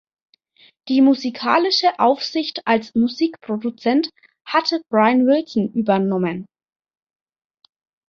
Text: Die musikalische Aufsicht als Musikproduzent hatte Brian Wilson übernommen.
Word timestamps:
Die 0.87 0.99
musikalische 0.99 1.99
Aufsicht 1.99 2.65
als 2.65 2.95
Musikproduzent 2.95 4.09
hatte 4.47 4.81
Brian 4.89 5.27
Wilson 5.27 5.71
übernommen. 5.73 6.47